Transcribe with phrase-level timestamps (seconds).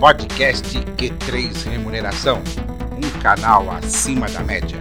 [0.00, 0.66] Podcast
[0.96, 2.42] Q3 Remuneração,
[2.96, 4.80] um canal acima da média.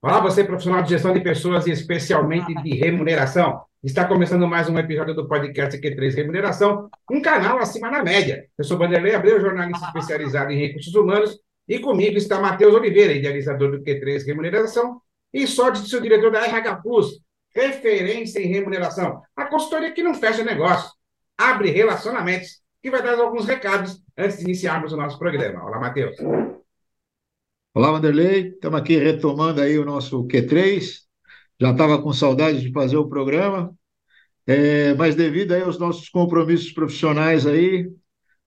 [0.00, 3.60] Olá, você profissional de gestão de pessoas e especialmente de remuneração.
[3.82, 8.46] Está começando mais um episódio do podcast Q3 Remuneração, um canal acima da média.
[8.56, 11.38] Eu sou Vanderlei Abreu, jornalista especializado em recursos humanos,
[11.68, 15.02] e comigo está Matheus Oliveira, idealizador do Q3 Remuneração
[15.34, 17.22] e sócio seu diretor da RH Plus,
[17.54, 19.22] referência em remuneração.
[19.36, 20.90] A consultoria que não fecha negócio,
[21.38, 25.64] abre relacionamentos, que vai dar alguns recados antes de iniciarmos o nosso programa.
[25.64, 26.16] Olá, Matheus.
[27.72, 28.48] Olá, Vanderlei.
[28.48, 31.04] Estamos aqui retomando aí o nosso Q3.
[31.60, 33.72] Já estava com saudade de fazer o programa,
[34.46, 37.88] é, mas devido aí aos nossos compromissos profissionais aí,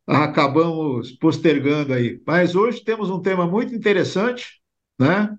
[0.05, 2.21] acabamos postergando aí.
[2.25, 4.61] Mas hoje temos um tema muito interessante,
[4.99, 5.35] né?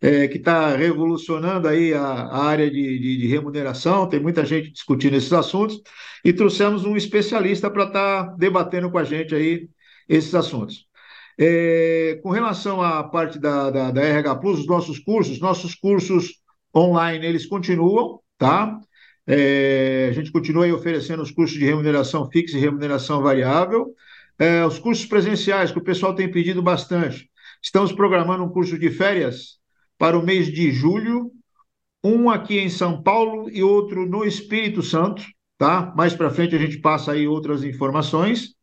[0.00, 4.70] É, que está revolucionando aí a, a área de, de, de, remuneração, tem muita gente
[4.70, 5.80] discutindo esses assuntos,
[6.24, 9.68] e trouxemos um especialista para estar tá debatendo com a gente aí
[10.08, 10.86] esses assuntos.
[11.38, 16.34] É, com relação à parte da, da, da RH Plus, os nossos cursos, nossos cursos
[16.74, 18.78] online, eles continuam, tá?
[19.26, 23.94] É, a gente continua aí oferecendo os cursos de remuneração fixa e remuneração variável.
[24.38, 27.28] É, os cursos presenciais, que o pessoal tem pedido bastante.
[27.62, 29.58] Estamos programando um curso de férias
[29.98, 31.30] para o mês de julho,
[32.02, 35.22] um aqui em São Paulo e outro no Espírito Santo,
[35.58, 35.92] tá?
[35.96, 38.54] Mais para frente a gente passa aí outras informações.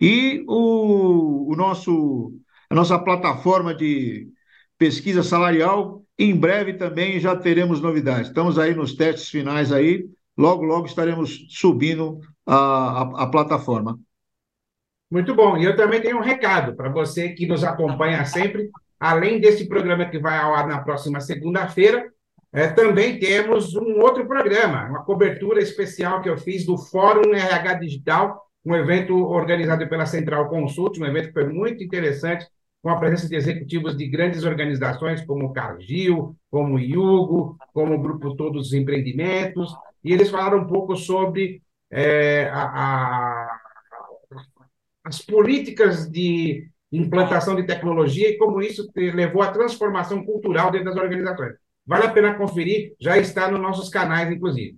[0.00, 2.32] E o, o nosso,
[2.70, 4.28] a nossa plataforma de
[4.78, 8.28] pesquisa salarial, em breve também já teremos novidades.
[8.28, 13.98] Estamos aí nos testes finais aí, logo, logo estaremos subindo a, a, a plataforma.
[15.10, 15.56] Muito bom.
[15.56, 18.70] E eu também tenho um recado para você que nos acompanha sempre.
[18.98, 22.10] Além desse programa que vai ao ar na próxima segunda-feira,
[22.52, 27.74] é, também temos um outro programa, uma cobertura especial que eu fiz do Fórum RH
[27.74, 32.46] Digital, um evento organizado pela Central Consult, um evento que foi muito interessante,
[32.82, 37.94] com a presença de executivos de grandes organizações como o Cargill, como o Yugo, como
[37.94, 43.60] o Grupo Todos os Empreendimentos, e eles falaram um pouco sobre é, a, a,
[45.04, 50.96] as políticas de implantação de tecnologia e como isso levou à transformação cultural dentro das
[50.96, 51.54] organizações.
[51.86, 54.76] Vale a pena conferir, já está nos nossos canais, inclusive.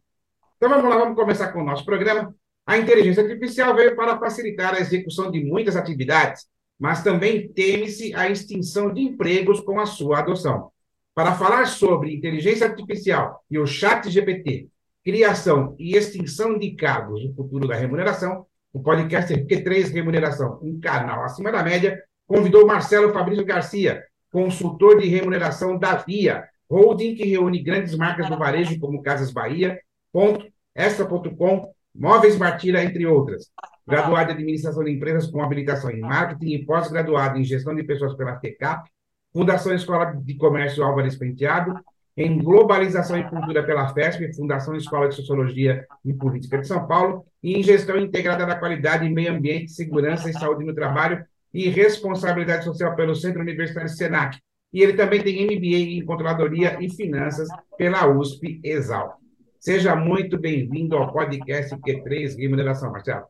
[0.56, 2.34] Então vamos lá, vamos começar com o nosso programa.
[2.66, 6.46] A inteligência artificial veio para facilitar a execução de muitas atividades,
[6.78, 10.70] mas também teme-se a extinção de empregos com a sua adoção.
[11.14, 14.68] Para falar sobre inteligência artificial e o chat GPT,
[15.02, 21.24] criação e extinção de cargos no futuro da remuneração, o podcast Q3 Remuneração, um canal
[21.24, 27.62] acima da média, convidou Marcelo Fabrício Garcia, consultor de remuneração da Via, holding que reúne
[27.62, 29.80] grandes marcas do varejo como Casas Bahia,
[30.12, 33.50] Ponto, Extra.com, Móveis Martira, entre outras.
[33.86, 38.14] Graduado em Administração de Empresas com habilitação em Marketing e pós-graduado em Gestão de Pessoas
[38.14, 38.88] pela FECAP,
[39.32, 41.74] Fundação Escola de Comércio Álvares Penteado,
[42.18, 47.24] em Globalização e Cultura pela FESP, Fundação Escola de Sociologia e Política de São Paulo,
[47.40, 51.24] e em Gestão Integrada da Qualidade, Meio Ambiente, Segurança e Saúde no Trabalho
[51.54, 54.36] e Responsabilidade Social pelo Centro Universitário Senac.
[54.72, 59.16] E ele também tem MBA em Controladoria e Finanças pela USP Exal.
[59.60, 63.26] Seja muito bem-vindo ao podcast Q3 Remuneração, Marcelo.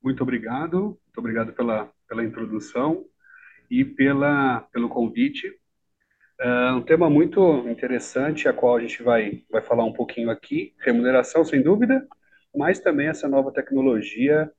[0.00, 3.04] Muito obrigado, muito obrigado pela, pela introdução
[3.68, 5.52] e pela, pelo convite.
[6.38, 10.74] É um tema muito interessante, a qual a gente vai, vai falar um pouquinho aqui.
[10.80, 12.06] Remuneração, sem dúvida,
[12.54, 14.50] mas também essa nova tecnologia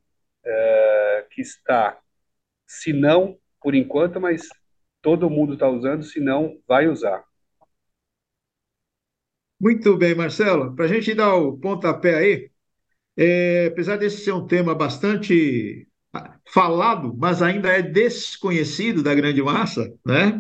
[0.43, 1.99] é, que está,
[2.65, 4.47] se não por enquanto, mas
[5.01, 7.23] todo mundo está usando, se não, vai usar.
[9.59, 10.75] Muito bem, Marcelo.
[10.75, 12.51] Para a gente dar o pontapé aí,
[13.17, 15.88] é, apesar desse ser um tema bastante
[16.53, 20.39] falado, mas ainda é desconhecido da grande massa, né?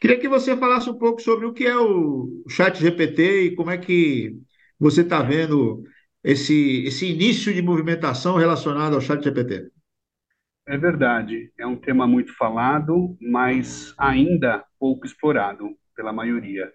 [0.00, 3.70] Queria que você falasse um pouco sobre o que é o Chat GPT e como
[3.70, 4.36] é que
[4.78, 5.82] você está vendo
[6.22, 9.70] esse, esse início de movimentação relacionado ao Chat GPT.
[10.66, 16.72] É verdade, é um tema muito falado, mas ainda pouco explorado pela maioria.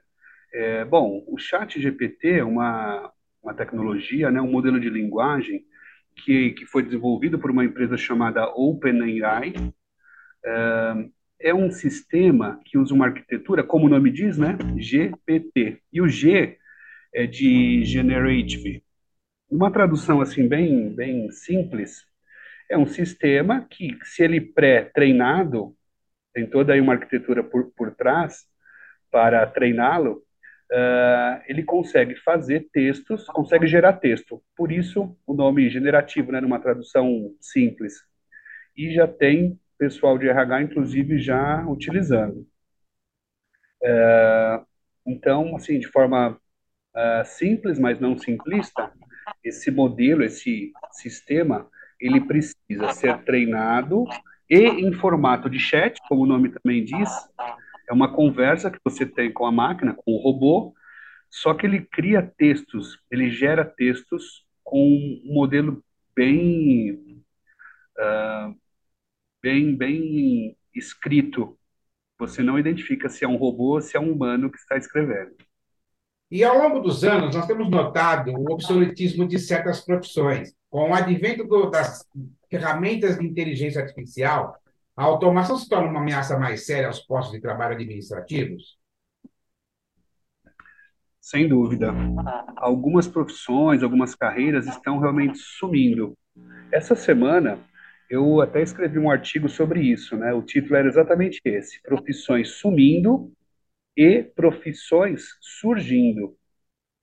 [0.53, 3.11] É, bom, o Chat GPT é uma,
[3.43, 5.65] uma tecnologia, né, um modelo de linguagem
[6.23, 9.53] que, que foi desenvolvido por uma empresa chamada OpenAI.
[10.43, 14.57] É, um sistema que usa uma arquitetura, como o nome diz, né?
[14.77, 15.81] GPT.
[15.91, 16.57] E o G
[17.13, 18.83] é de Generative.
[19.49, 22.05] Uma tradução assim bem, bem simples,
[22.69, 25.75] é um sistema que, se ele pré-treinado,
[26.33, 28.45] tem toda aí uma arquitetura por, por trás
[29.11, 30.23] para treiná-lo,
[30.71, 34.41] uh, ele consegue fazer textos, consegue gerar texto.
[34.55, 37.93] Por isso, o nome generativo, né, numa tradução simples.
[38.75, 42.47] E já tem pessoal de RH, inclusive, já utilizando.
[43.83, 44.65] Uh,
[45.05, 46.39] então, assim, de forma
[46.95, 48.91] uh, simples, mas não simplista,
[49.43, 51.69] esse modelo, esse sistema,
[51.99, 54.05] ele precisa ser treinado
[54.49, 57.09] e em formato de chat, como o nome também diz,
[57.91, 60.73] é uma conversa que você tem com a máquina, com o robô,
[61.29, 65.83] só que ele cria textos, ele gera textos com um modelo
[66.15, 67.21] bem,
[67.99, 68.55] uh,
[69.41, 71.59] bem, bem escrito.
[72.17, 75.35] Você não identifica se é um robô ou se é um humano que está escrevendo.
[76.29, 80.55] E ao longo dos anos, nós temos notado o obsoletismo de certas profissões.
[80.69, 82.07] Com o advento do, das
[82.49, 84.55] ferramentas de inteligência artificial,
[84.95, 88.77] a automação se torna uma ameaça mais séria aos postos de trabalho administrativos?
[91.19, 91.93] Sem dúvida.
[92.57, 96.17] Algumas profissões, algumas carreiras estão realmente sumindo.
[96.71, 97.59] Essa semana,
[98.09, 100.33] eu até escrevi um artigo sobre isso, né?
[100.33, 103.31] O título era exatamente esse: Profissões sumindo
[103.95, 106.35] e profissões surgindo.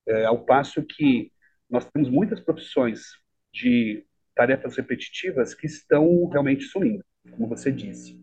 [0.07, 1.33] É, ao passo que
[1.71, 3.13] nós temos muitas profissões
[3.53, 8.19] de tarefas repetitivas que estão realmente sumindo como você disse.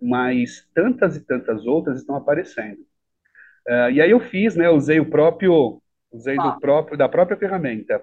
[0.00, 2.80] Mas tantas e tantas outras estão aparecendo.
[3.66, 4.70] Uh, e aí eu fiz, né?
[4.70, 5.82] Usei o próprio,
[6.12, 8.02] usei do próprio da própria ferramenta.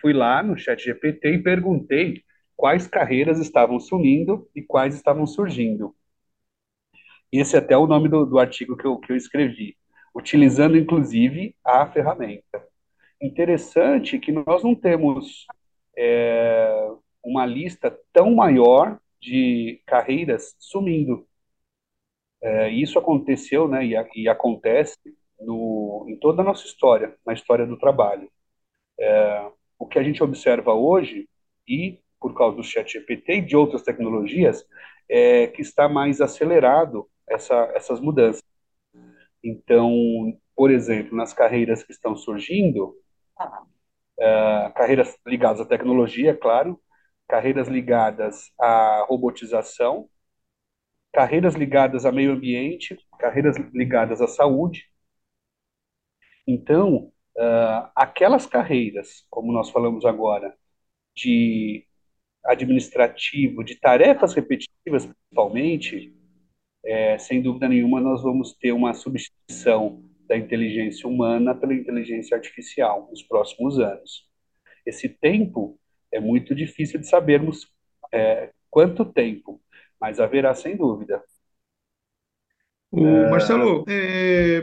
[0.00, 2.22] Fui lá no Chat GPT e perguntei
[2.56, 5.94] quais carreiras estavam sumindo e quais estavam surgindo.
[7.32, 9.76] Esse é até o nome do, do artigo que eu, que eu escrevi,
[10.14, 12.62] utilizando inclusive a ferramenta.
[13.20, 15.46] Interessante que nós não temos
[15.96, 16.90] é,
[17.22, 21.26] uma lista tão maior de carreiras sumindo.
[22.42, 24.98] É, isso aconteceu, né, e, e, acontece
[25.38, 28.30] no, em toda a nossa história, na história do trabalho.
[28.98, 31.28] É, o que a gente observa hoje,
[31.68, 34.66] e por causa do chat GPT e de outras tecnologias,
[35.08, 38.42] é que está mais acelerado essa, essas mudanças.
[39.42, 39.90] Então,
[40.54, 42.94] por exemplo, nas carreiras que estão surgindo,
[44.18, 46.78] é, carreiras ligadas à tecnologia, claro,
[47.30, 50.10] carreiras ligadas à robotização,
[51.12, 54.90] carreiras ligadas a meio ambiente, carreiras ligadas à saúde.
[56.44, 60.52] Então, uh, aquelas carreiras, como nós falamos agora,
[61.14, 61.86] de
[62.44, 66.12] administrativo, de tarefas repetitivas, principalmente,
[66.84, 73.06] é, sem dúvida nenhuma, nós vamos ter uma substituição da inteligência humana pela inteligência artificial
[73.08, 74.28] nos próximos anos.
[74.84, 75.79] Esse tempo
[76.12, 77.70] é muito difícil de sabermos
[78.12, 79.60] é, quanto tempo,
[80.00, 81.22] mas haverá sem dúvida.
[82.90, 83.30] O é...
[83.30, 84.62] Marcelo, é,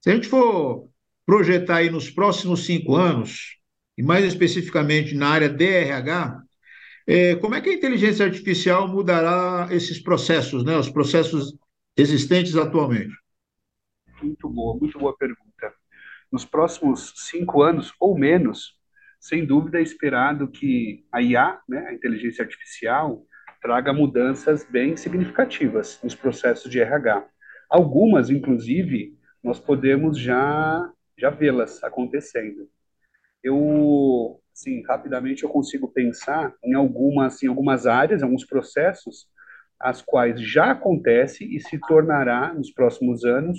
[0.00, 0.88] se a gente for
[1.24, 3.58] projetar aí nos próximos cinco anos,
[3.96, 6.42] e mais especificamente na área DRH,
[7.06, 11.56] é, como é que a inteligência artificial mudará esses processos, né, os processos
[11.96, 13.14] existentes atualmente?
[14.22, 15.74] Muito boa, muito boa pergunta.
[16.30, 18.76] Nos próximos cinco anos ou menos,
[19.22, 23.24] sem dúvida é esperado que a IA, né, a inteligência artificial,
[23.62, 27.24] traga mudanças bem significativas nos processos de RH.
[27.70, 32.68] Algumas, inclusive, nós podemos já já vê-las acontecendo.
[33.44, 39.28] Eu, assim, rapidamente eu consigo pensar em algumas, em algumas áreas, alguns processos,
[39.78, 43.58] as quais já acontece e se tornará nos próximos anos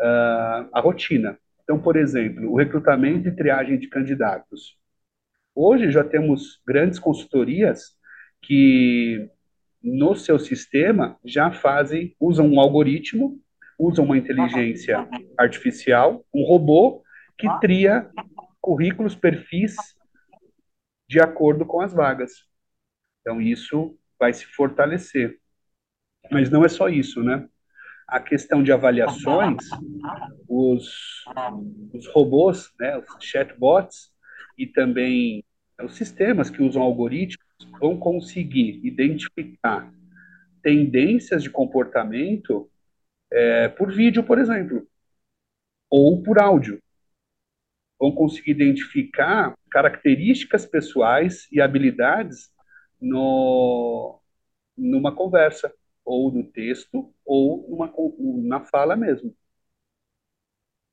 [0.00, 1.38] uh, a rotina.
[1.62, 4.82] Então, por exemplo, o recrutamento e triagem de candidatos.
[5.54, 7.96] Hoje já temos grandes consultorias
[8.42, 9.30] que
[9.82, 13.40] no seu sistema já fazem, usam um algoritmo,
[13.78, 15.06] usam uma inteligência
[15.38, 17.02] artificial, um robô
[17.38, 18.10] que tria
[18.60, 19.76] currículos, perfis
[21.08, 22.32] de acordo com as vagas.
[23.20, 25.38] Então isso vai se fortalecer.
[26.30, 27.46] Mas não é só isso, né?
[28.08, 29.68] A questão de avaliações,
[30.48, 31.24] os,
[31.92, 34.13] os robôs, né, os chatbots,
[34.56, 35.44] e também
[35.82, 37.44] os sistemas que usam algoritmos
[37.80, 39.92] vão conseguir identificar
[40.62, 42.70] tendências de comportamento
[43.30, 44.86] é, por vídeo, por exemplo,
[45.90, 46.80] ou por áudio.
[47.98, 52.50] Vão conseguir identificar características pessoais e habilidades
[53.00, 54.20] no,
[54.76, 55.72] numa conversa,
[56.04, 57.92] ou no texto, ou numa,
[58.58, 59.34] na fala mesmo.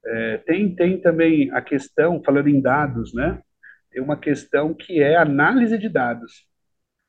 [0.04, 3.42] É, tem, tem também a questão, falando em dados, né?
[3.92, 6.48] Tem uma questão que é análise de dados.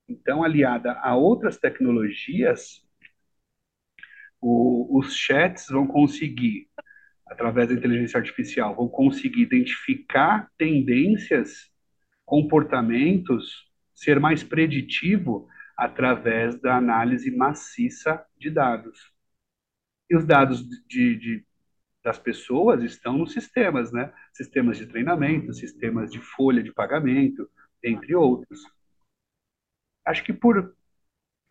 [0.08, 2.86] Então, aliada a outras tecnologias,
[4.40, 6.68] o, os chats vão conseguir
[7.32, 11.70] através da inteligência artificial, vão conseguir identificar tendências,
[12.26, 19.12] comportamentos, ser mais preditivo através da análise maciça de dados.
[20.10, 21.46] E os dados de, de,
[22.02, 24.12] das pessoas estão nos sistemas, né?
[24.32, 27.48] Sistemas de treinamento, sistemas de folha de pagamento,
[27.82, 28.60] entre outros.
[30.04, 30.74] Acho que por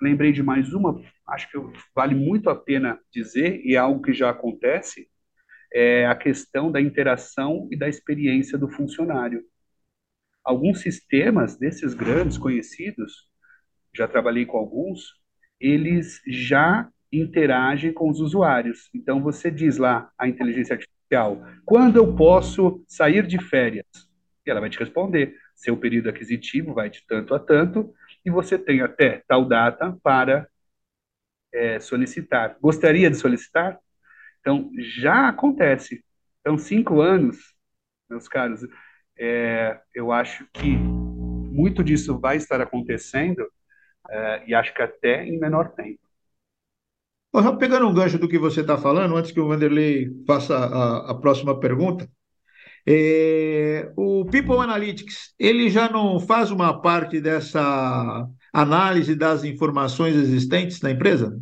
[0.02, 1.58] lembrei de mais uma, acho que
[1.94, 5.08] vale muito a pena dizer e é algo que já acontece,
[5.72, 9.46] é a questão da interação e da experiência do funcionário.
[10.44, 13.30] Alguns sistemas desses grandes conhecidos,
[13.96, 15.14] já trabalhei com alguns,
[15.60, 18.90] eles já interagem com os usuários.
[18.94, 23.86] Então você diz lá a inteligência artificial, quando eu posso sair de férias?
[24.46, 27.94] E ela vai te responder, seu período aquisitivo vai de tanto a tanto,
[28.26, 30.48] e você tem até tal data para
[31.54, 32.58] é, solicitar.
[32.62, 33.78] Gostaria de solicitar?
[34.40, 36.04] Então, já acontece.
[36.40, 37.38] Então, cinco anos,
[38.10, 38.62] meus caros,
[39.18, 43.48] é, eu acho que muito disso vai estar acontecendo
[44.10, 46.00] é, e acho que até em menor tempo.
[47.58, 51.16] Pegando um gancho do que você está falando, antes que o Vanderlei faça a, a
[51.16, 52.10] próxima pergunta,
[52.86, 60.82] é, o People Analytics, ele já não faz uma parte dessa análise das informações existentes
[60.82, 61.40] na empresa?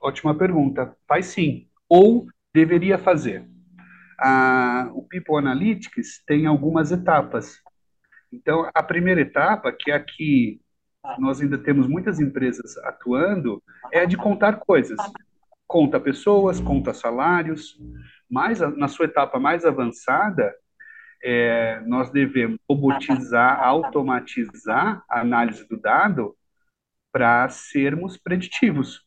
[0.00, 0.96] Ótima pergunta.
[1.06, 3.46] Faz sim ou deveria fazer.
[4.18, 7.60] A, o People Analytics tem algumas etapas.
[8.32, 10.61] Então, a primeira etapa, que é a que
[11.18, 14.98] nós ainda temos muitas empresas atuando, é a de contar coisas.
[15.66, 17.78] Conta pessoas, conta salários,
[18.30, 20.54] mas na sua etapa mais avançada,
[21.24, 26.36] é, nós devemos robotizar, automatizar a análise do dado
[27.12, 29.06] para sermos preditivos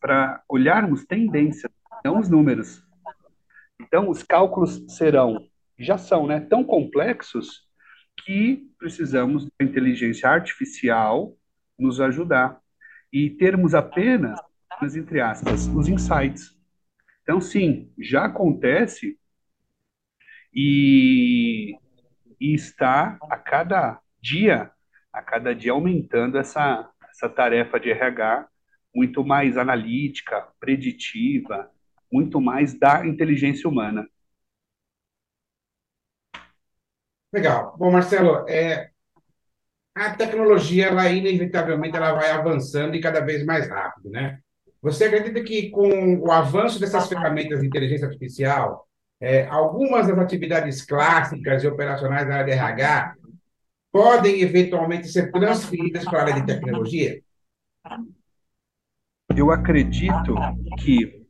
[0.00, 1.72] para olharmos tendências,
[2.04, 2.82] não os números.
[3.80, 7.65] Então, os cálculos serão, já são, né, tão complexos
[8.24, 11.36] que precisamos da inteligência artificial
[11.78, 12.60] nos ajudar
[13.12, 14.38] e termos apenas,
[14.94, 16.56] entre aspas, os insights.
[17.22, 19.18] Então, sim, já acontece
[20.52, 21.76] e,
[22.40, 24.70] e está a cada dia,
[25.12, 28.48] a cada dia aumentando essa, essa tarefa de RH
[28.94, 31.70] muito mais analítica, preditiva,
[32.10, 34.08] muito mais da inteligência humana.
[37.32, 37.74] Legal.
[37.78, 38.90] Bom, Marcelo, é,
[39.94, 44.38] a tecnologia, ela inevitavelmente ela vai avançando e cada vez mais rápido, né?
[44.82, 48.86] Você acredita que com o avanço dessas ferramentas de inteligência artificial,
[49.20, 53.14] é, algumas das atividades clássicas e operacionais da área de RH
[53.90, 57.20] podem eventualmente ser transferidas para a área de tecnologia?
[59.36, 60.34] eu acredito
[60.78, 61.26] que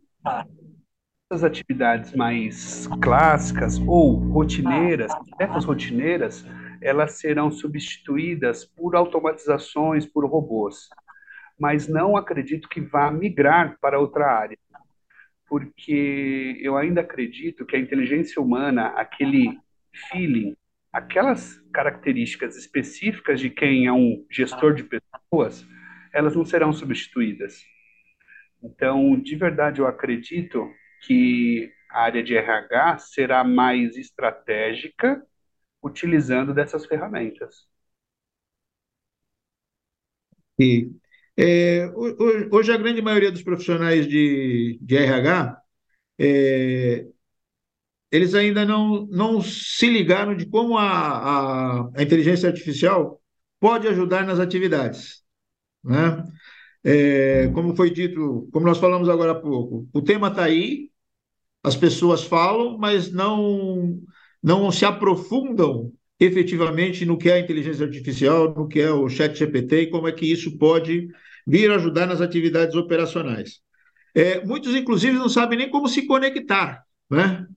[1.28, 6.46] as atividades mais clássicas ou rotineiras, tarefas rotineiras,
[6.80, 10.88] elas serão substituídas por automatizações, por robôs.
[11.58, 14.56] Mas não acredito que vá migrar para outra área,
[15.48, 19.58] porque eu ainda acredito que a inteligência humana, aquele
[20.08, 20.54] feeling,
[20.92, 25.66] aquelas características específicas de quem é um gestor de pessoas,
[26.12, 27.64] elas não serão substituídas.
[28.62, 30.70] Então, de verdade, eu acredito
[31.02, 35.22] que a área de RH será mais estratégica
[35.82, 37.66] utilizando dessas ferramentas.
[40.58, 40.90] E,
[41.36, 41.86] é,
[42.50, 45.60] hoje, a grande maioria dos profissionais de, de RH,
[46.18, 47.06] é,
[48.10, 53.20] eles ainda não, não se ligaram de como a, a, a inteligência artificial
[53.60, 55.22] pode ajudar nas atividades.
[55.84, 56.24] Né?
[56.88, 60.88] É, como foi dito, como nós falamos agora há pouco, o tema está aí,
[61.60, 64.00] as pessoas falam, mas não,
[64.40, 69.36] não se aprofundam efetivamente no que é a inteligência artificial, no que é o chat
[69.36, 71.08] GPT e como é que isso pode
[71.44, 73.60] vir ajudar nas atividades operacionais.
[74.14, 77.48] É, muitos, inclusive, não sabem nem como se conectar, né?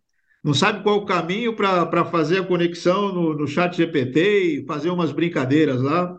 [0.44, 4.90] não sabe qual o caminho para fazer a conexão no, no chat GPT e fazer
[4.90, 6.18] umas brincadeiras lá,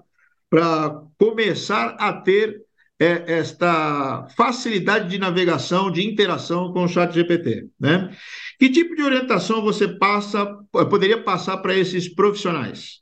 [0.49, 2.70] para começar a ter
[3.01, 8.15] é esta facilidade de navegação, de interação com o chat GPT, né?
[8.59, 13.01] Que tipo de orientação você passa, poderia passar para esses profissionais?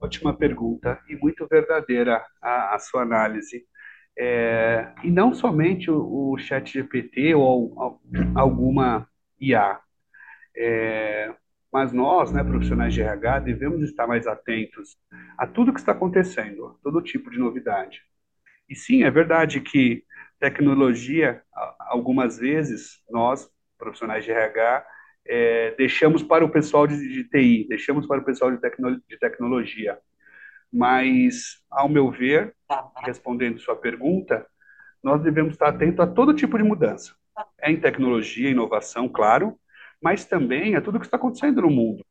[0.00, 3.66] Ótima pergunta e muito verdadeira a, a sua análise.
[4.16, 8.00] É, e não somente o, o chat GPT ou
[8.34, 9.08] alguma
[9.40, 9.80] IA,
[10.56, 11.34] é,
[11.72, 14.96] mas nós, né, profissionais de RH, devemos estar mais atentos
[15.36, 18.02] a tudo que está acontecendo, todo tipo de novidade.
[18.68, 20.04] E sim, é verdade que
[20.38, 21.42] tecnologia,
[21.78, 24.86] algumas vezes, nós profissionais de RH,
[25.26, 29.18] é, deixamos para o pessoal de, de, TI, deixamos para o pessoal de, tecno, de
[29.18, 29.98] tecnologia.
[30.72, 32.54] Mas, ao meu ver,
[33.04, 34.46] respondendo sua pergunta,
[35.02, 37.14] nós devemos estar atentos a todo tipo de mudança.
[37.60, 39.58] É em tecnologia, inovação, claro,
[40.02, 42.04] mas também a tudo que está acontecendo no mundo.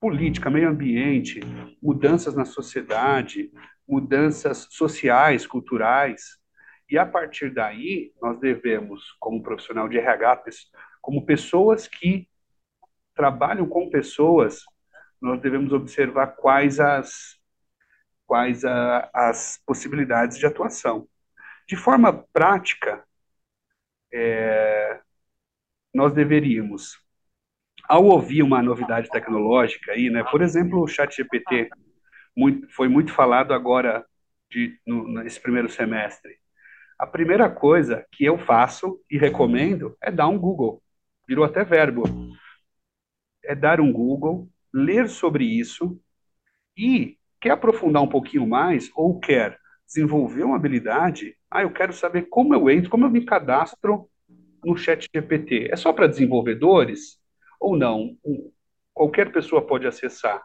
[0.00, 1.40] Política, meio ambiente,
[1.82, 3.50] mudanças na sociedade,
[3.86, 6.38] mudanças sociais, culturais.
[6.90, 10.42] E a partir daí, nós devemos, como profissional de RH,
[11.00, 12.28] como pessoas que
[13.14, 14.64] trabalham com pessoas,
[15.20, 17.38] nós devemos observar quais as,
[18.26, 21.08] quais a, as possibilidades de atuação.
[21.66, 23.02] De forma prática,
[24.12, 25.00] é,
[25.94, 26.98] nós deveríamos,
[27.88, 31.70] ao ouvir uma novidade tecnológica aí, né, por exemplo, o Chat GPT,
[32.36, 34.04] muito, foi muito falado agora
[34.50, 36.36] de, no, nesse primeiro semestre.
[36.98, 40.82] A primeira coisa que eu faço e recomendo é dar um Google.
[41.26, 42.04] Virou até verbo.
[43.44, 46.00] É dar um Google, ler sobre isso
[46.76, 52.22] e quer aprofundar um pouquinho mais ou quer desenvolver uma habilidade, ah, eu quero saber
[52.22, 54.08] como eu entro, como eu me cadastro
[54.64, 55.68] no chat GPT.
[55.70, 57.18] É só para desenvolvedores
[57.60, 58.16] ou não?
[58.92, 60.42] Qualquer pessoa pode acessar.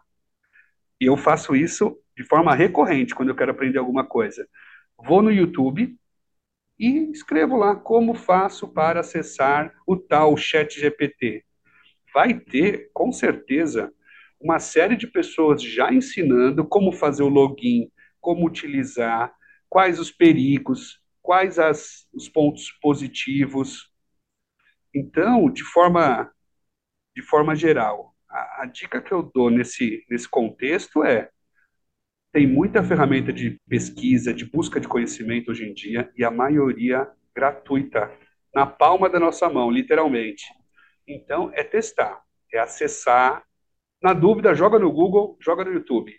[0.99, 4.47] E eu faço isso de forma recorrente quando eu quero aprender alguma coisa.
[4.97, 5.97] Vou no YouTube
[6.77, 11.43] e escrevo lá como faço para acessar o tal chat GPT.
[12.13, 13.93] Vai ter, com certeza,
[14.39, 17.91] uma série de pessoas já ensinando como fazer o login,
[18.21, 19.33] como utilizar,
[19.69, 23.91] quais os perigos, quais as, os pontos positivos.
[24.93, 26.31] Então, de forma,
[27.15, 31.29] de forma geral, a, dica que eu dou nesse, nesse contexto é
[32.31, 37.09] tem muita ferramenta de pesquisa, de busca de conhecimento hoje em dia, e a maioria
[37.36, 38.12] gratuita,
[38.53, 40.45] na palma da nossa mão, literalmente.
[41.07, 42.21] Então, é testar,
[42.53, 43.43] é acessar.
[44.01, 46.15] Na dúvida, joga no Google, joga no YouTube.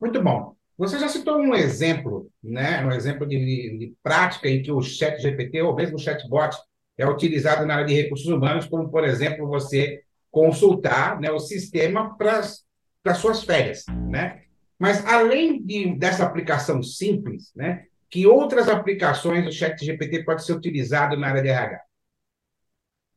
[0.00, 0.56] Muito bom.
[0.78, 2.84] Você já citou um exemplo, né?
[2.86, 6.56] um exemplo de, de prática em que o chat GPT ou mesmo o chatbot
[7.00, 12.14] é utilizado na área de recursos humanos, como, por exemplo, você consultar né, o sistema
[12.16, 13.86] para as suas férias.
[14.10, 14.42] Né?
[14.78, 20.52] Mas, além de, dessa aplicação simples, né, que outras aplicações do chat GPT pode ser
[20.52, 21.80] utilizado na área de RH?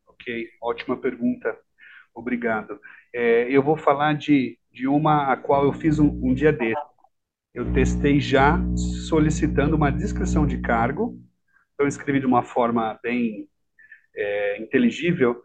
[0.07, 1.53] Ok, ótima pergunta.
[2.13, 2.79] Obrigado.
[3.13, 6.81] É, eu vou falar de, de uma a qual eu fiz um, um dia desse.
[7.53, 8.57] Eu testei já
[9.09, 11.19] solicitando uma descrição de cargo.
[11.73, 13.47] Então, escrevi de uma forma bem
[14.15, 15.41] é, inteligível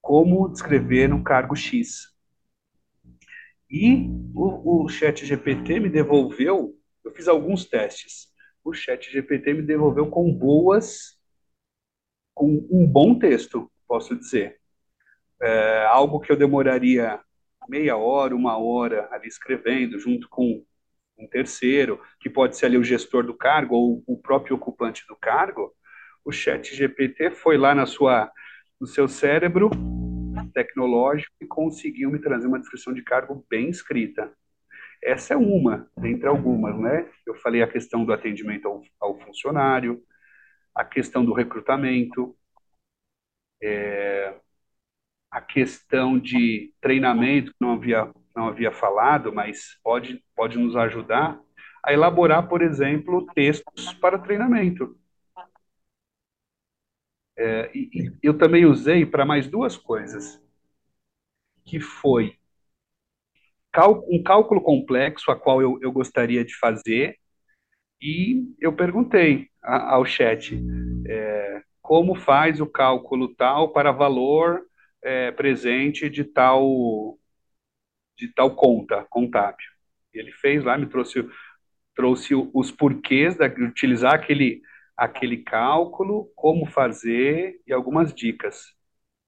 [0.00, 2.14] como descrever um cargo X.
[3.70, 8.28] E o, o chat GPT me devolveu, eu fiz alguns testes,
[8.62, 11.18] o chat GPT me devolveu com boas,
[12.34, 14.60] com um bom texto, posso dizer.
[15.42, 17.20] É, algo que eu demoraria
[17.68, 20.64] meia hora, uma hora ali escrevendo, junto com
[21.18, 25.16] um terceiro, que pode ser ali o gestor do cargo ou o próprio ocupante do
[25.16, 25.74] cargo,
[26.24, 28.30] o chat GPT foi lá na sua,
[28.80, 29.70] no seu cérebro
[30.52, 34.32] tecnológico e conseguiu me trazer uma descrição de cargo bem escrita.
[35.02, 37.10] Essa é uma, dentre algumas, né?
[37.26, 40.02] Eu falei a questão do atendimento ao, ao funcionário,
[40.74, 42.34] a questão do recrutamento,
[43.62, 44.34] é,
[45.30, 51.38] a questão de treinamento, que não havia, não havia falado, mas pode, pode nos ajudar
[51.84, 54.96] a elaborar, por exemplo, textos para treinamento.
[57.36, 60.40] É, e, e eu também usei para mais duas coisas,
[61.64, 62.38] que foi
[64.08, 67.18] um cálculo complexo a qual eu, eu gostaria de fazer
[68.00, 70.54] e eu perguntei a, ao chat
[71.08, 74.62] é, como faz o cálculo tal para valor
[75.02, 77.18] é, presente de tal
[78.16, 79.66] de tal conta contábil.
[80.12, 81.28] Ele fez lá, me trouxe
[81.96, 84.62] trouxe os porquês de utilizar aquele
[84.96, 88.74] aquele cálculo, como fazer e algumas dicas.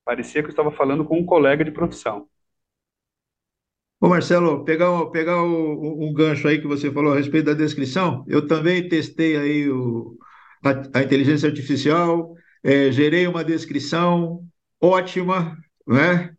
[0.05, 2.29] Parecia que eu estava falando com um colega de profissão.
[4.01, 8.25] Ô Marcelo, pegar, pegar o, um gancho aí que você falou a respeito da descrição,
[8.29, 10.17] eu também testei aí o,
[10.65, 14.45] a, a inteligência artificial, é, gerei uma descrição
[14.81, 16.35] ótima, né?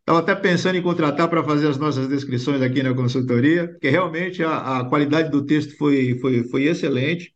[0.00, 4.42] Estava até pensando em contratar para fazer as nossas descrições aqui na consultoria, porque realmente
[4.44, 7.34] a, a qualidade do texto foi, foi, foi excelente.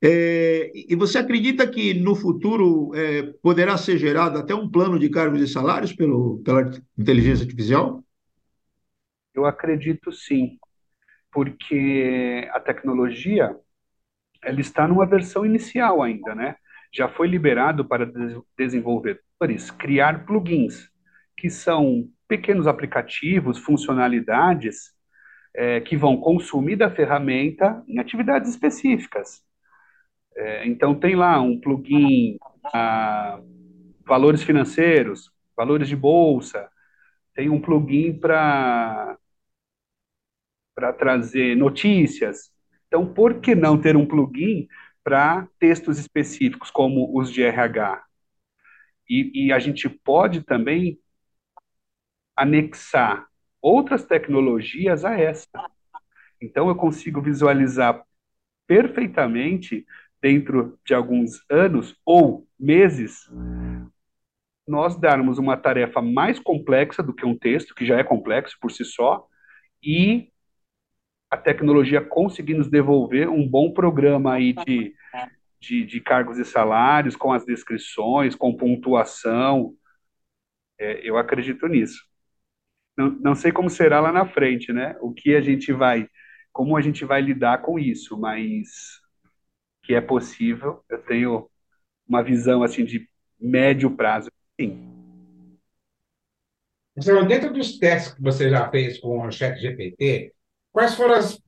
[0.00, 5.10] É, e você acredita que no futuro é, poderá ser gerado até um plano de
[5.10, 8.04] cargos e salários pelo, pela inteligência artificial?
[9.34, 10.58] Eu acredito sim,
[11.32, 13.56] porque a tecnologia
[14.42, 16.54] ela está numa versão inicial ainda, né?
[16.92, 18.10] já foi liberado para
[18.56, 20.88] desenvolvedores criar plugins,
[21.36, 24.92] que são pequenos aplicativos, funcionalidades
[25.54, 29.42] é, que vão consumir da ferramenta em atividades específicas.
[30.38, 32.38] É, então, tem lá um plugin
[32.72, 33.40] a
[34.06, 36.68] valores financeiros, valores de bolsa,
[37.34, 39.18] tem um plugin para
[40.74, 42.50] para trazer notícias.
[42.86, 44.68] Então, por que não ter um plugin
[45.02, 48.02] para textos específicos, como os de RH?
[49.08, 50.98] E, e a gente pode também
[52.36, 53.26] anexar
[53.60, 55.48] outras tecnologias a essa.
[56.40, 58.02] Então, eu consigo visualizar
[58.66, 59.86] perfeitamente,
[60.20, 63.28] dentro de alguns anos ou meses,
[64.66, 68.70] nós darmos uma tarefa mais complexa do que um texto, que já é complexo por
[68.70, 69.26] si só,
[69.82, 70.30] e
[71.30, 74.94] a tecnologia conseguir nos devolver um bom programa aí de,
[75.60, 79.74] de, de cargos e salários, com as descrições, com pontuação.
[80.78, 82.02] É, eu acredito nisso.
[82.96, 84.96] Não, não sei como será lá na frente, né?
[85.00, 86.08] O que a gente vai,
[86.52, 89.00] como a gente vai lidar com isso, mas
[89.88, 91.48] que é possível, eu tenho
[92.06, 93.08] uma visão assim de
[93.40, 94.86] médio prazo, sim.
[97.26, 100.34] Dentro dos testes que você já fez com o Chat GPT,
[100.70, 101.40] quais foram as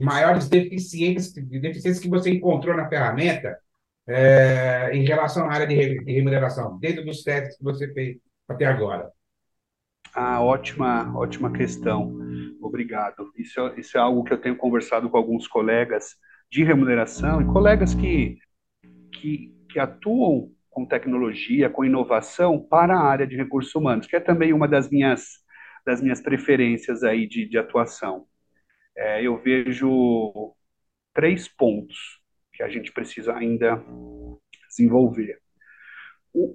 [0.00, 3.58] maiores deficiências, deficiências que você encontrou na ferramenta
[4.06, 5.74] é, em relação à área de
[6.10, 8.16] remuneração, dentro dos testes que você fez
[8.48, 9.12] até agora?
[10.14, 12.18] Ah, ótima, ótima questão.
[12.62, 13.30] Obrigado.
[13.36, 16.16] Isso, é, isso é algo que eu tenho conversado com alguns colegas
[16.52, 18.36] de remuneração e colegas que,
[19.10, 24.20] que, que atuam com tecnologia, com inovação para a área de recursos humanos, que é
[24.20, 25.38] também uma das minhas,
[25.86, 28.26] das minhas preferências aí de, de atuação.
[28.94, 30.54] É, eu vejo
[31.14, 32.20] três pontos
[32.52, 33.82] que a gente precisa ainda
[34.68, 35.38] desenvolver.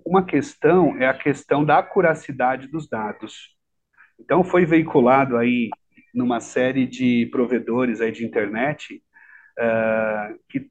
[0.06, 3.58] Uma questão é a questão da acuracidade dos dados.
[4.20, 5.72] Então, foi veiculado aí
[6.14, 9.02] numa série de provedores aí de internet
[10.50, 10.70] que,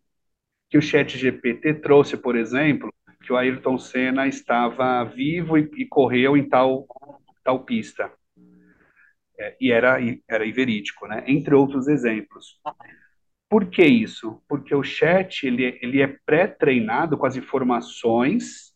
[0.70, 5.87] que o chat GPT trouxe, por exemplo, que o Ayrton Senna estava vivo e, e
[5.87, 6.87] correu em tal,
[7.42, 8.12] tal pista.
[9.38, 11.25] É, e era, era verídico, né?
[11.27, 12.61] entre outros exemplos.
[13.49, 14.42] Por que isso?
[14.49, 18.75] Porque o chat ele, ele é pré-treinado com as informações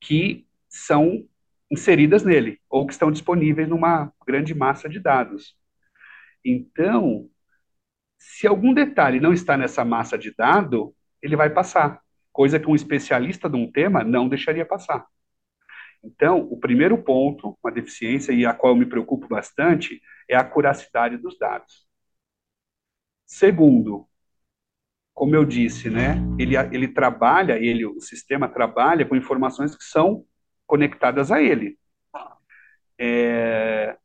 [0.00, 1.26] que são
[1.70, 5.56] inseridas nele, ou que estão disponíveis numa grande massa de dados.
[6.44, 7.28] Então,
[8.26, 10.90] se algum detalhe não está nessa massa de dados,
[11.22, 12.00] ele vai passar,
[12.32, 15.06] coisa que um especialista de um tema não deixaria passar.
[16.02, 20.40] Então, o primeiro ponto, uma deficiência e a qual eu me preocupo bastante, é a
[20.40, 21.86] acuracidade dos dados.
[23.26, 24.08] Segundo,
[25.12, 30.24] como eu disse, né, ele, ele trabalha, ele, o sistema trabalha com informações que são
[30.66, 31.78] conectadas a ele.
[32.98, 33.96] É,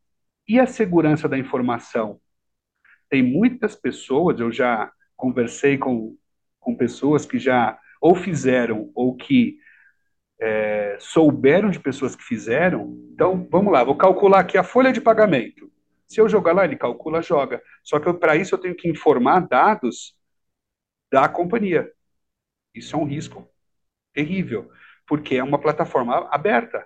[0.47, 2.19] e a segurança da informação?
[3.09, 6.15] Tem muitas pessoas, eu já conversei com,
[6.59, 9.57] com pessoas que já ou fizeram ou que
[10.39, 12.97] é, souberam de pessoas que fizeram.
[13.13, 15.71] Então, vamos lá, vou calcular aqui a folha de pagamento.
[16.07, 17.61] Se eu jogar lá, ele calcula, joga.
[17.83, 20.15] Só que para isso eu tenho que informar dados
[21.11, 21.91] da companhia.
[22.73, 23.47] Isso é um risco
[24.13, 24.71] terrível,
[25.07, 26.85] porque é uma plataforma aberta.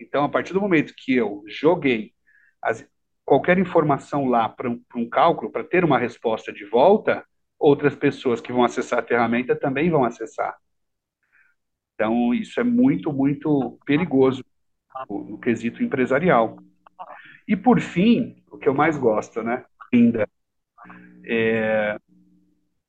[0.00, 2.12] Então, a partir do momento que eu joguei
[2.62, 2.86] as,
[3.34, 7.24] qualquer informação lá para um, um cálculo, para ter uma resposta de volta,
[7.58, 10.56] outras pessoas que vão acessar a ferramenta também vão acessar.
[11.94, 14.44] Então, isso é muito, muito perigoso
[15.10, 16.60] no, quesito empresarial.
[17.48, 20.28] E, por fim, o que eu mais gosto, né, ainda,
[21.26, 21.98] é,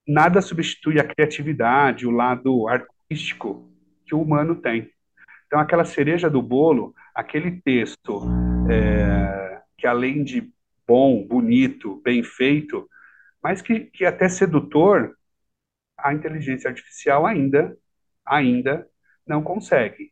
[0.08, 3.68] nada substitui a criatividade, o lado artístico
[4.06, 4.92] que o humano tem.
[5.48, 8.22] Então, aquela cereja do bolo, aquele texto
[8.70, 10.52] é, que além de
[10.88, 12.90] bom, bonito, bem feito,
[13.42, 15.18] mas que, que até sedutor,
[15.98, 17.78] a inteligência artificial ainda,
[18.26, 18.88] ainda
[19.26, 20.12] não consegue.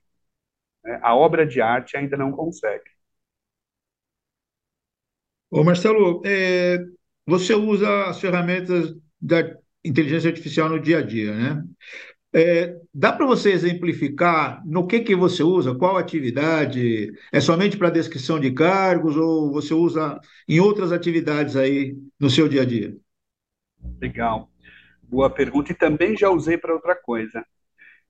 [0.84, 0.99] Né?
[1.02, 2.89] A obra de arte ainda não consegue.
[5.49, 6.80] Ô Marcelo, é,
[7.26, 11.63] você usa as ferramentas da inteligência artificial no dia a dia, né?
[12.36, 17.13] É, dá para você exemplificar no que, que você usa, qual atividade?
[17.32, 22.50] É somente para descrição de cargos ou você usa em outras atividades aí no seu
[22.50, 22.98] dia a dia?
[24.02, 24.50] Legal,
[25.04, 25.72] boa pergunta.
[25.72, 27.46] E também já usei para outra coisa.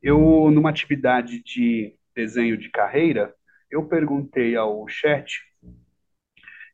[0.01, 3.33] Eu, numa atividade de desenho de carreira,
[3.69, 5.41] eu perguntei ao chat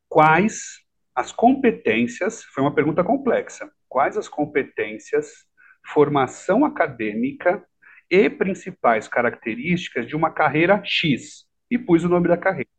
[0.08, 0.84] quais
[1.16, 5.46] as competências, foi uma pergunta complexa, quais as competências,
[5.94, 7.64] formação acadêmica
[8.10, 11.48] e principais características de uma carreira X.
[11.70, 12.70] E pus o nome da carreira.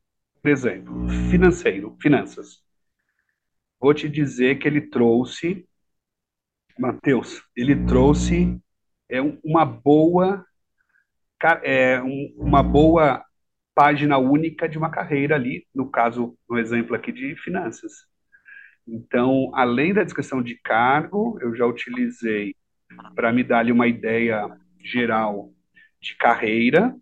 [0.42, 2.62] Por exemplo, financeiro, finanças.
[3.78, 5.66] Vou te dizer que ele trouxe,
[6.78, 8.60] Matheus, ele trouxe
[9.08, 10.44] é, uma boa
[11.62, 13.24] é, um, uma boa
[13.74, 17.92] página única de uma carreira ali, no caso, no exemplo aqui de finanças.
[18.86, 22.54] Então, além da descrição de cargo, eu já utilizei
[23.14, 24.48] para me dar ali uma ideia
[24.82, 25.52] geral
[26.00, 26.94] de carreira,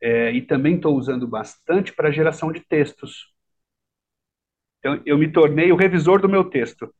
[0.00, 3.32] é, e também estou usando bastante para geração de textos.
[4.78, 6.92] Então, eu me tornei o revisor do meu texto.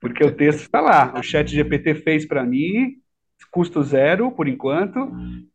[0.00, 1.12] Porque o texto está lá.
[1.18, 2.96] O chat GPT fez para mim,
[3.50, 4.98] custo zero, por enquanto,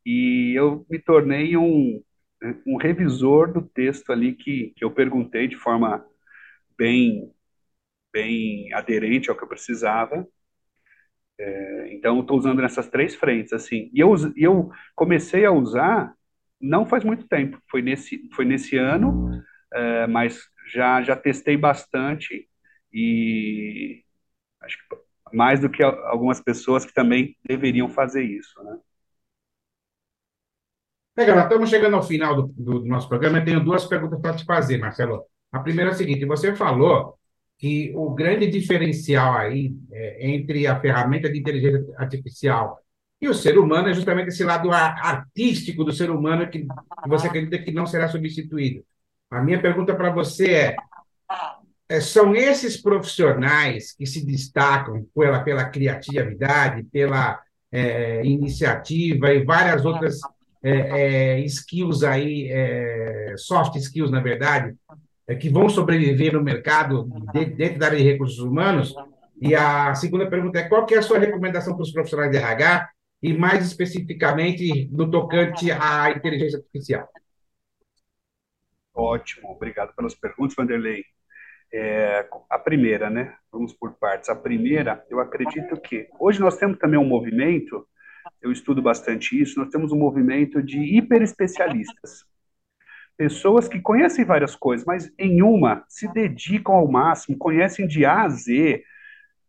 [0.06, 2.04] e eu me tornei um,
[2.68, 6.06] um revisor do texto ali que, que eu perguntei de forma
[6.78, 7.32] bem,
[8.14, 10.28] bem aderente ao que eu precisava.
[11.40, 13.90] É, então, estou usando nessas três frentes, assim.
[13.94, 16.14] E eu, eu comecei a usar
[16.60, 19.30] não faz muito tempo, foi nesse, foi nesse ano,
[19.74, 20.40] é, mas
[20.74, 22.48] já, já testei bastante
[22.92, 24.04] e
[24.62, 24.96] acho que
[25.34, 28.78] mais do que algumas pessoas que também deveriam fazer isso, né?
[31.18, 33.40] Legal, estamos chegando ao final do, do nosso programa.
[33.40, 35.26] Eu tenho duas perguntas para te fazer, Marcelo.
[35.52, 37.18] A primeira é a seguinte: você falou
[37.58, 42.80] que o grande diferencial aí é, entre a ferramenta de inteligência artificial
[43.22, 46.68] e o ser humano é justamente esse lado artístico do ser humano que
[47.08, 48.84] você acredita que não será substituído.
[49.32, 50.76] A minha pergunta para você é:
[51.88, 57.42] é, são esses profissionais que se destacam pela, pela criatividade, pela
[57.72, 60.20] é, iniciativa e várias outras
[60.62, 64.76] é, é skills aí, é, soft skills, na verdade,
[65.34, 67.10] que vão sobreviver no mercado
[67.58, 68.94] dentro da área de recursos humanos.
[69.42, 72.38] E a segunda pergunta é qual que é a sua recomendação para os profissionais de
[72.38, 72.90] RH
[73.24, 77.10] e mais especificamente no tocante à inteligência artificial?
[78.94, 81.04] Ótimo, obrigado pelas perguntas, Vanderlei.
[81.74, 83.36] É, a primeira, né?
[83.52, 84.30] Vamos por partes.
[84.30, 87.86] A primeira, eu acredito que hoje nós temos também um movimento,
[88.42, 92.24] eu estudo bastante isso, nós temos um movimento de hiperespecialistas.
[93.18, 98.24] Pessoas que conhecem várias coisas, mas em uma se dedicam ao máximo, conhecem de A
[98.24, 98.84] a Z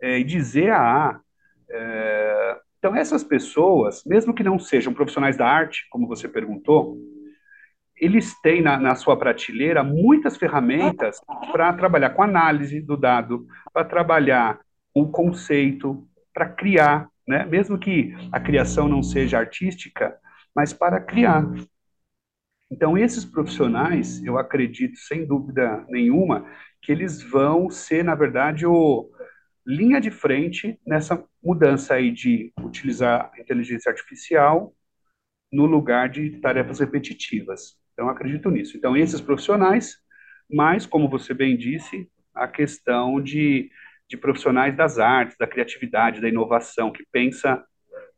[0.01, 1.21] é, de Z a A.
[1.69, 6.97] É, então, essas pessoas, mesmo que não sejam profissionais da arte, como você perguntou,
[7.97, 13.85] eles têm na, na sua prateleira muitas ferramentas para trabalhar com análise do dado, para
[13.85, 14.61] trabalhar
[14.95, 17.45] o conceito, para criar, né?
[17.47, 20.15] mesmo que a criação não seja artística,
[20.55, 21.45] mas para criar.
[22.71, 26.47] Então, esses profissionais, eu acredito, sem dúvida nenhuma,
[26.83, 29.11] que eles vão ser, na verdade, o
[29.65, 34.75] linha de frente nessa mudança aí de utilizar inteligência artificial
[35.53, 37.77] no lugar de tarefas repetitivas.
[37.93, 38.77] Então, acredito nisso.
[38.77, 39.97] Então, esses profissionais,
[40.51, 43.71] mas, como você bem disse, a questão de,
[44.09, 47.65] de profissionais das artes, da criatividade, da inovação, que pensa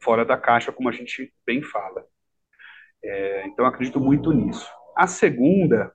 [0.03, 2.05] fora da caixa, como a gente bem fala.
[3.03, 4.69] É, então, acredito muito nisso.
[4.97, 5.93] A segunda,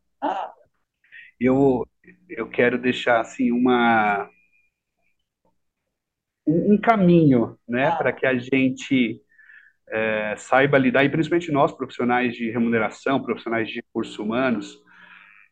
[1.40, 1.86] eu,
[2.30, 4.30] eu quero deixar assim uma
[6.46, 9.22] um, um caminho, né, para que a gente
[9.90, 14.82] é, saiba lidar, e principalmente nós, profissionais de remuneração, profissionais de recursos humanos,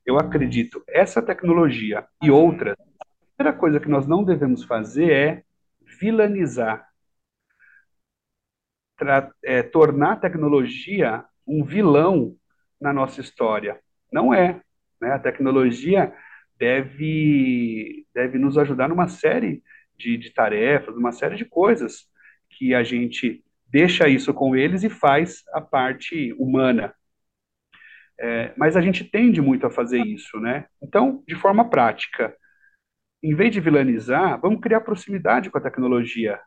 [0.06, 5.44] eu acredito, essa tecnologia e outras, a primeira coisa que nós não devemos fazer é
[6.00, 6.88] vilanizar,
[9.44, 12.36] é, tornar a tecnologia um vilão
[12.80, 13.80] na nossa história.
[14.12, 14.62] Não é.
[15.00, 15.12] Né?
[15.12, 16.14] A tecnologia
[16.58, 19.62] deve, deve nos ajudar numa série
[19.98, 22.08] de, de tarefas, numa série de coisas
[22.50, 26.94] que a gente deixa isso com eles e faz a parte humana.
[28.20, 30.68] É, mas a gente tende muito a fazer isso, né?
[30.82, 32.36] Então, de forma prática,
[33.24, 36.40] em vez de vilanizar, vamos criar proximidade com a tecnologia.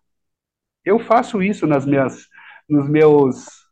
[0.84, 2.28] Eu faço isso nas minhas,
[2.68, 3.63] nos meus,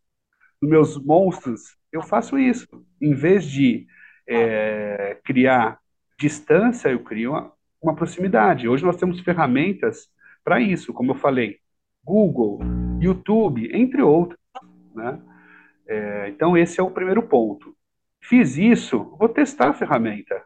[0.62, 1.76] meus monstros.
[1.90, 2.66] Eu faço isso.
[3.00, 3.86] Em vez de
[4.28, 5.78] é, criar
[6.18, 8.68] distância, eu crio uma, uma proximidade.
[8.68, 10.08] Hoje nós temos ferramentas
[10.44, 11.58] para isso, como eu falei,
[12.04, 12.60] Google,
[13.00, 14.38] YouTube, entre outros.
[14.94, 15.20] Né?
[15.86, 17.76] É, então, esse é o primeiro ponto.
[18.22, 20.42] Fiz isso, vou testar a ferramenta.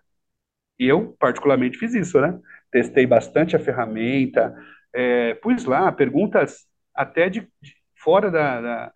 [0.78, 2.38] Eu, particularmente, fiz isso, né?
[2.70, 4.54] Testei bastante a ferramenta,
[4.92, 8.92] é, pus lá perguntas até de, de fora da, da,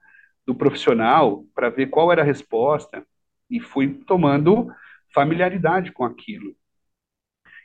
[0.46, 3.06] do profissional para ver qual era a resposta
[3.50, 4.68] e fui tomando
[5.14, 6.54] familiaridade com aquilo.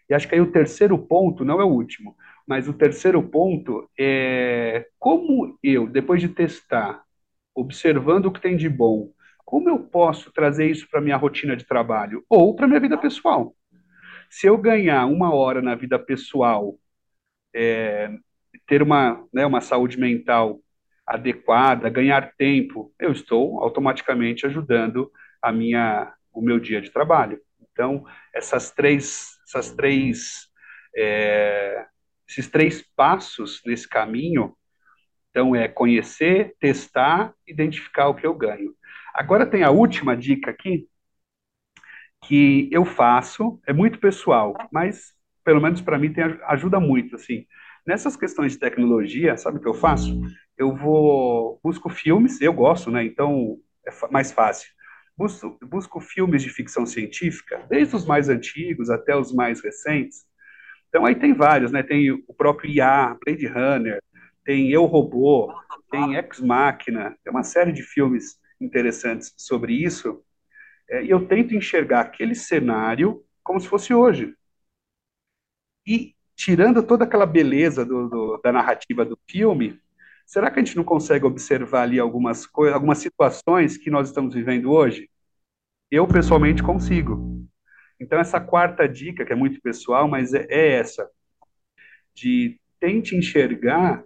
[0.09, 2.15] E acho que aí o terceiro ponto, não é o último,
[2.47, 7.03] Mas o terceiro ponto é como eu, depois de testar,
[7.55, 9.11] observando o que tem de bom,
[9.43, 13.55] como eu posso trazer isso para minha rotina de trabalho ou para minha vida pessoal?
[14.29, 16.77] Se eu ganhar uma hora na vida pessoal,
[17.55, 18.11] é,
[18.67, 20.59] ter uma, né, uma saúde mental
[21.05, 27.39] adequada, ganhar tempo, eu estou automaticamente ajudando a minha, o meu dia de trabalho.
[27.71, 30.47] Então, essas três, essas três,
[30.95, 31.85] é,
[32.27, 34.55] esses três passos nesse caminho,
[35.29, 38.73] então é conhecer, testar, identificar o que eu ganho.
[39.13, 40.87] Agora tem a última dica aqui
[42.23, 45.13] que eu faço, é muito pessoal, mas
[45.43, 47.45] pelo menos para mim tem, ajuda muito assim.
[47.85, 50.19] Nessas questões de tecnologia, sabe o que eu faço?
[50.57, 53.03] Eu vou busco filmes, eu gosto, né?
[53.03, 54.69] Então é mais fácil.
[55.17, 60.25] Busco, busco filmes de ficção científica, desde os mais antigos até os mais recentes.
[60.89, 61.83] Então aí tem vários, né?
[61.83, 64.01] Tem o próprio IA, Blade Runner,
[64.43, 65.53] tem Eu Robô,
[65.91, 70.23] tem Ex Machina, tem uma série de filmes interessantes sobre isso.
[70.89, 74.33] É, e eu tento enxergar aquele cenário como se fosse hoje.
[75.85, 79.79] E tirando toda aquela beleza do, do, da narrativa do filme,
[80.25, 84.33] Será que a gente não consegue observar ali algumas coisas, algumas situações que nós estamos
[84.33, 85.09] vivendo hoje?
[85.89, 87.45] Eu pessoalmente consigo.
[87.99, 91.09] Então essa quarta dica, que é muito pessoal, mas é, é essa,
[92.13, 94.03] de tente enxergar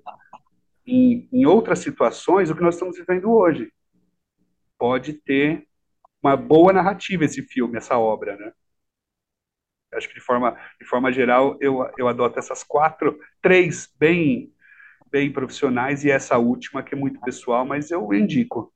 [0.86, 3.72] em, em outras situações o que nós estamos vivendo hoje.
[4.78, 5.68] Pode ter
[6.22, 8.52] uma boa narrativa esse filme, essa obra, né?
[9.94, 14.54] Acho que de forma, de forma geral eu, eu adoto essas quatro, três bem
[15.12, 18.74] bem profissionais e essa última que é muito pessoal, mas eu indico.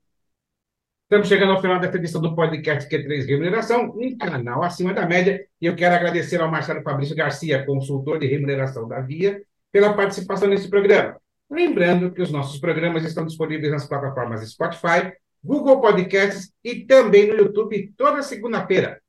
[1.04, 5.46] Estamos chegando ao final desta edição do podcast Q3 Remuneração, um canal acima da média,
[5.60, 10.48] e eu quero agradecer ao Marcelo Fabrício Garcia, consultor de remuneração da Via, pela participação
[10.48, 11.16] nesse programa.
[11.50, 17.36] Lembrando que os nossos programas estão disponíveis nas plataformas Spotify, Google Podcasts e também no
[17.36, 19.00] YouTube toda segunda-feira.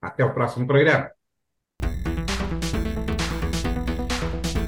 [0.00, 1.15] Até o próximo programa.